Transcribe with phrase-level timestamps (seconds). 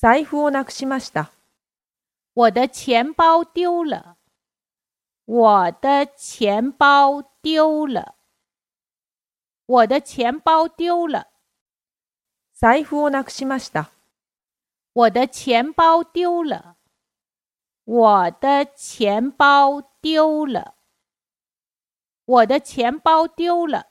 [0.00, 1.32] 財布をなくしました。
[2.36, 4.16] 我的钱包丢了。
[5.24, 8.14] 我的钱包丢了。
[9.66, 11.26] 我的钱包丢了。
[12.56, 13.90] 財布をなくしました。
[14.94, 16.76] 我的钱包丢了。
[17.84, 20.76] 我的钱包丢了。
[22.24, 23.86] 我的钱包丢了。